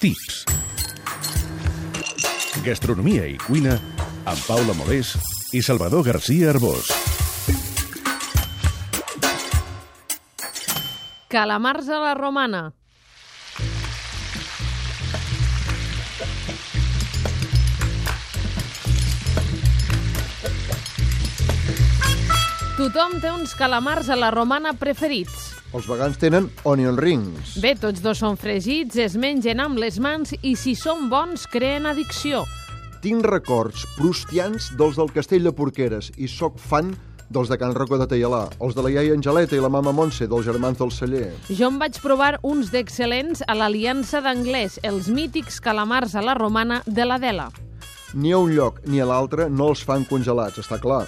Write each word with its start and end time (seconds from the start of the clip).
Tips. 0.00 0.46
Gastronomia 2.64 3.26
i 3.28 3.34
cuina 3.36 3.74
amb 4.24 4.46
Paula 4.46 4.72
Molés 4.78 5.10
i 5.52 5.60
Salvador 5.60 6.06
García 6.06 6.54
Arbós. 6.54 6.88
Calamars 11.28 11.92
a 11.92 12.00
la 12.00 12.14
romana. 12.16 12.62
Tothom 22.80 23.20
té 23.20 23.36
uns 23.36 23.52
calamars 23.52 24.08
a 24.08 24.16
la 24.16 24.32
romana 24.32 24.72
preferits. 24.72 25.49
Els 25.70 25.86
vegans 25.86 26.16
tenen 26.18 26.48
onion 26.66 26.96
rings. 26.98 27.54
Bé, 27.62 27.76
tots 27.78 28.02
dos 28.02 28.18
són 28.18 28.34
fregits, 28.40 28.96
es 28.98 29.14
mengen 29.14 29.62
amb 29.62 29.78
les 29.78 30.00
mans 30.02 30.34
i 30.42 30.56
si 30.58 30.74
són 30.74 31.06
bons 31.12 31.46
creen 31.50 31.86
addicció. 31.86 32.42
Tinc 33.04 33.24
records 33.30 33.86
prustians 33.94 34.72
dels 34.76 34.98
del 34.98 35.14
Castell 35.14 35.46
de 35.46 35.54
Porqueres 35.54 36.10
i 36.18 36.26
sóc 36.28 36.58
fan 36.58 36.90
dels 37.30 37.48
de 37.48 37.56
Can 37.56 37.76
Rocco 37.78 37.96
de 38.00 38.08
Taialà, 38.10 38.42
els 38.58 38.74
de 38.74 38.82
la 38.82 38.90
iaia 38.90 39.14
Angeleta 39.14 39.54
i 39.54 39.62
la 39.62 39.70
mama 39.70 39.94
Montse, 39.94 40.26
dels 40.26 40.44
germans 40.50 40.82
del 40.82 40.90
celler. 40.90 41.30
Jo 41.46 41.70
em 41.70 41.78
vaig 41.78 42.02
provar 42.02 42.34
uns 42.42 42.74
d'excel·lents 42.74 43.46
a 43.46 43.54
l'Aliança 43.54 44.20
d'Anglès, 44.26 44.80
els 44.82 45.06
mítics 45.06 45.62
calamars 45.62 46.18
a 46.18 46.26
la 46.26 46.34
romana 46.34 46.82
de 46.86 47.06
l'Adela. 47.06 47.52
Ni 48.18 48.34
a 48.34 48.42
un 48.42 48.50
lloc 48.50 48.82
ni 48.90 48.98
a 48.98 49.06
l'altre 49.06 49.46
no 49.46 49.70
els 49.70 49.86
fan 49.86 50.02
congelats, 50.10 50.58
està 50.58 50.82
clar. 50.82 51.04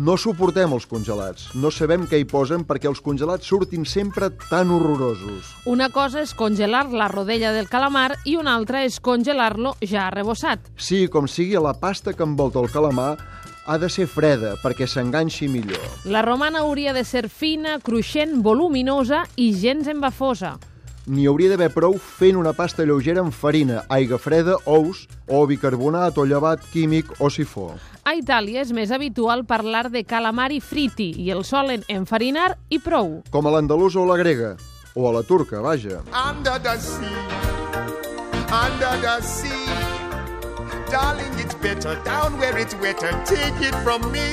No 0.00 0.14
suportem 0.16 0.72
els 0.72 0.86
congelats. 0.88 1.50
No 1.60 1.68
sabem 1.68 2.06
què 2.08 2.16
hi 2.20 2.24
posen 2.24 2.62
perquè 2.64 2.88
els 2.88 3.02
congelats 3.04 3.50
surtin 3.50 3.82
sempre 3.84 4.30
tan 4.46 4.70
horrorosos. 4.72 5.50
Una 5.68 5.90
cosa 5.92 6.22
és 6.24 6.32
congelar 6.32 6.86
la 6.88 7.10
rodella 7.12 7.50
del 7.52 7.68
calamar 7.68 8.14
i 8.24 8.38
una 8.40 8.54
altra 8.56 8.80
és 8.86 8.96
congelar-lo 9.04 9.74
ja 9.84 10.06
arrebossat. 10.06 10.70
Sí, 10.80 11.02
com 11.12 11.28
sigui, 11.28 11.58
la 11.60 11.74
pasta 11.76 12.14
que 12.16 12.24
envolta 12.24 12.62
el 12.64 12.72
calamar 12.72 13.18
ha 13.66 13.76
de 13.76 13.90
ser 13.92 14.08
freda 14.08 14.54
perquè 14.64 14.88
s'enganxi 14.88 15.50
millor. 15.52 15.84
La 16.08 16.24
romana 16.24 16.64
hauria 16.64 16.96
de 16.96 17.04
ser 17.04 17.26
fina, 17.28 17.76
cruixent, 17.84 18.38
voluminosa 18.40 19.26
i 19.36 19.52
gens 19.52 19.90
embafosa. 19.92 20.56
N'hi 21.10 21.24
hauria 21.26 21.50
d'haver 21.50 21.72
prou 21.74 21.96
fent 21.98 22.36
una 22.38 22.52
pasta 22.54 22.84
lleugera 22.86 23.18
amb 23.24 23.34
farina, 23.34 23.80
aigua 23.90 24.14
freda, 24.22 24.54
ous 24.70 25.08
o 25.26 25.40
bicarbonat 25.50 26.18
o 26.22 26.24
llevat 26.28 26.62
químic 26.70 27.08
o 27.18 27.26
sifó. 27.34 27.72
A 28.06 28.14
Itàlia 28.14 28.62
és 28.62 28.70
més 28.70 28.92
habitual 28.94 29.42
parlar 29.48 29.88
de 29.90 30.04
calamari 30.06 30.60
friti 30.62 31.08
i 31.18 31.32
el 31.34 31.42
solen 31.42 31.82
enfarinar 31.90 32.52
i 32.70 32.78
prou. 32.78 33.24
Com 33.34 33.48
a 33.50 33.54
l'andalusa 33.56 33.98
o 33.98 34.06
la 34.06 34.20
grega, 34.22 34.52
o 34.94 35.08
a 35.08 35.12
la 35.18 35.24
turca, 35.26 35.58
vaja. 35.60 35.98
under 36.14 36.60
the 36.62 36.78
sea, 36.78 37.26
under 38.54 38.94
the 39.02 39.20
sea. 39.20 39.66
Darling, 40.90 41.34
it's 41.42 41.54
better 41.56 41.98
down 42.04 42.38
where 42.38 42.56
it's 42.56 42.74
wetter. 42.78 43.10
Take 43.26 43.58
it 43.66 43.74
from 43.82 44.12
me. 44.12 44.30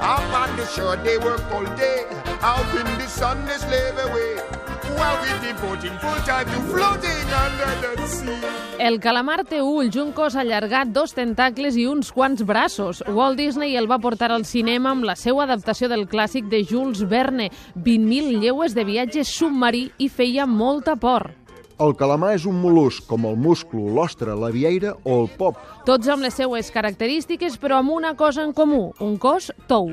Up 0.00 0.24
on 0.32 0.56
the 0.56 0.66
shore, 0.72 0.96
they 0.96 1.18
work 1.18 1.44
all 1.52 1.64
day. 1.76 2.04
Out 2.40 2.68
in 2.76 2.88
the 2.98 3.08
sun, 3.08 3.44
they 3.44 3.56
slave 3.56 3.98
away. 4.08 4.53
While 4.94 5.18
we 5.22 5.30
devoting 5.46 5.98
full 5.98 6.20
time 6.24 6.46
to 6.46 6.60
floating 6.70 7.26
under 7.44 7.96
the 7.96 8.06
sea. 8.08 8.64
El 8.78 8.98
calamar 9.00 9.44
té 9.46 9.60
ulls, 9.62 9.94
un 9.96 10.10
cos 10.12 10.34
allargat, 10.34 10.90
dos 10.92 11.14
tentacles 11.14 11.76
i 11.78 11.86
uns 11.86 12.10
quants 12.12 12.42
braços. 12.46 13.04
Walt 13.06 13.38
Disney 13.38 13.76
el 13.78 13.86
va 13.90 14.00
portar 14.02 14.32
al 14.34 14.44
cinema 14.44 14.90
amb 14.90 15.06
la 15.06 15.14
seva 15.16 15.44
adaptació 15.44 15.88
del 15.88 16.08
clàssic 16.10 16.50
de 16.50 16.64
Jules 16.66 17.04
Verne, 17.08 17.50
20.000 17.76 18.42
lleues 18.42 18.74
de 18.74 18.84
viatge 18.84 19.24
submarí 19.24 19.86
i 19.98 20.10
feia 20.10 20.46
molta 20.46 20.96
por. 20.96 21.30
El 21.78 21.94
calamar 21.98 22.34
és 22.36 22.44
un 22.46 22.60
mol·lusc, 22.62 23.06
com 23.06 23.24
el 23.30 23.38
musclo, 23.38 23.86
l'ostre, 23.94 24.34
la 24.38 24.50
vieira 24.54 24.94
o 25.02 25.22
el 25.22 25.30
pop. 25.38 25.58
Tots 25.86 26.10
amb 26.10 26.26
les 26.26 26.36
seues 26.38 26.70
característiques, 26.74 27.58
però 27.58 27.80
amb 27.82 27.94
una 27.94 28.14
cosa 28.18 28.44
en 28.46 28.52
comú, 28.54 28.92
un 29.02 29.16
cos 29.18 29.50
tou. 29.66 29.90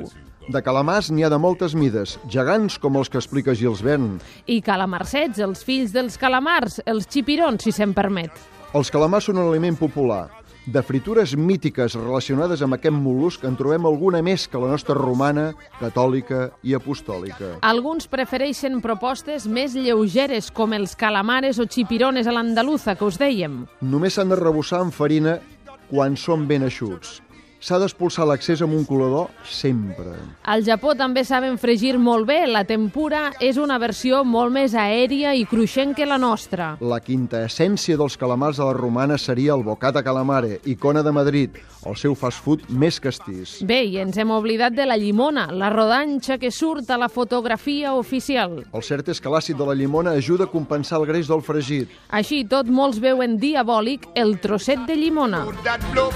De 0.51 0.59
calamars 0.59 1.07
n'hi 1.13 1.23
ha 1.23 1.29
de 1.31 1.37
moltes 1.39 1.71
mides, 1.79 2.17
gegants 2.27 2.75
com 2.81 2.97
els 2.99 3.07
que 3.07 3.19
explica 3.21 3.53
Gils 3.55 3.79
Verne. 3.85 4.17
I 4.51 4.57
calamarsets, 4.65 5.39
els 5.39 5.61
fills 5.63 5.93
dels 5.95 6.17
calamars, 6.19 6.81
els 6.91 7.07
xipirons, 7.07 7.63
si 7.63 7.71
se'n 7.71 7.93
permet. 7.95 8.35
Els 8.75 8.91
calamars 8.91 9.29
són 9.29 9.39
un 9.39 9.47
aliment 9.47 9.77
popular. 9.79 10.25
De 10.67 10.83
fritures 10.83 11.37
mítiques 11.39 11.95
relacionades 11.95 12.59
amb 12.65 12.75
aquest 12.75 12.97
mol·lusc 12.97 13.47
en 13.47 13.55
trobem 13.55 13.87
alguna 13.87 14.19
més 14.25 14.49
que 14.51 14.59
la 14.59 14.73
nostra 14.73 14.97
romana, 14.97 15.53
catòlica 15.79 16.49
i 16.67 16.75
apostòlica. 16.75 17.55
Alguns 17.71 18.11
prefereixen 18.11 18.81
propostes 18.83 19.47
més 19.47 19.77
lleugeres, 19.77 20.51
com 20.51 20.75
els 20.75 20.99
calamares 20.99 21.63
o 21.63 21.69
xipirones 21.69 22.27
a 22.27 22.35
l'andaluza, 22.35 22.99
que 22.99 23.07
us 23.07 23.21
dèiem. 23.21 23.61
Només 23.81 24.19
s'han 24.19 24.35
de 24.35 24.43
rebossar 24.43 24.83
amb 24.83 24.99
farina 24.99 25.39
quan 25.87 26.19
són 26.19 26.43
ben 26.47 26.67
eixuts. 26.67 27.21
S'ha 27.61 27.77
d'expulsar 27.77 28.25
l'accés 28.25 28.63
amb 28.65 28.73
un 28.73 28.87
colador 28.89 29.27
sempre. 29.45 30.15
Al 30.49 30.63
Japó 30.65 30.95
també 30.97 31.21
saben 31.21 31.59
fregir 31.61 31.93
molt 32.01 32.25
bé. 32.25 32.39
La 32.49 32.63
tempura 32.65 33.27
és 33.37 33.59
una 33.61 33.77
versió 33.77 34.23
molt 34.25 34.49
més 34.55 34.73
aèria 34.73 35.35
i 35.37 35.43
cruixent 35.45 35.93
que 35.93 36.07
la 36.09 36.17
nostra. 36.17 36.71
La 36.81 36.97
quinta 37.05 37.43
essència 37.45 37.99
dels 38.01 38.17
calamars 38.17 38.57
a 38.57 38.65
la 38.65 38.73
romana 38.73 39.19
seria 39.21 39.53
el 39.53 39.61
bocata 39.61 40.01
calamare, 40.01 40.57
icona 40.65 41.03
de 41.05 41.13
Madrid, 41.13 41.59
el 41.85 41.97
seu 42.01 42.15
fast 42.17 42.41
food 42.41 42.65
més 42.69 42.97
castís. 42.99 43.59
Bé, 43.61 43.83
i 43.85 43.99
ens 44.01 44.17
hem 44.17 44.33
oblidat 44.33 44.73
de 44.73 44.87
la 44.89 44.97
llimona, 44.97 45.45
la 45.53 45.69
rodanxa 45.69 46.39
que 46.41 46.49
surt 46.49 46.89
a 46.89 46.97
la 46.97 47.11
fotografia 47.13 47.93
oficial. 47.93 48.63
El 48.73 48.87
cert 48.87 49.13
és 49.13 49.21
que 49.21 49.29
l'àcid 49.29 49.61
de 49.61 49.69
la 49.69 49.77
llimona 49.77 50.15
ajuda 50.17 50.49
a 50.49 50.51
compensar 50.51 50.97
el 50.97 51.05
greix 51.13 51.29
del 51.29 51.45
fregit. 51.45 51.93
Així 52.09 52.41
tot, 52.41 52.65
molts 52.65 52.97
veuen 52.97 53.37
diabòlic 53.37 54.09
el 54.15 54.39
trosset 54.41 54.81
de 54.89 54.97
llimona. 54.97 55.45
That 55.61 55.85
blow. 55.93 56.09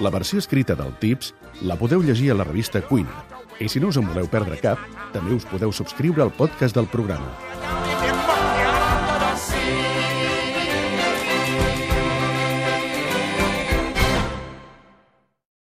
La 0.00 0.10
versió 0.10 0.38
escrita 0.38 0.76
del 0.78 0.92
Tips 1.02 1.32
la 1.66 1.74
podeu 1.78 2.04
llegir 2.06 2.30
a 2.30 2.36
la 2.38 2.46
revista 2.46 2.82
Cuina. 2.86 3.24
I 3.58 3.66
si 3.66 3.82
no 3.82 3.90
us 3.90 3.98
en 3.98 4.06
voleu 4.06 4.30
perdre 4.30 4.60
cap, 4.62 4.78
també 5.10 5.34
us 5.34 5.46
podeu 5.50 5.74
subscriure 5.74 6.22
al 6.22 6.30
podcast 6.30 6.78
del 6.78 6.86
programa. 6.86 7.87